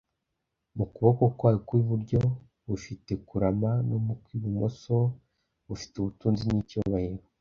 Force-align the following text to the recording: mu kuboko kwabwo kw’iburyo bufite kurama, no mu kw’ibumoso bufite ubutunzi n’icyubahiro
mu 0.77 0.85
kuboko 0.93 1.23
kwabwo 1.37 1.63
kw’iburyo 1.67 2.19
bufite 2.67 3.11
kurama, 3.27 3.71
no 3.89 3.97
mu 4.05 4.13
kw’ibumoso 4.21 4.95
bufite 5.67 5.93
ubutunzi 5.97 6.43
n’icyubahiro 6.49 7.23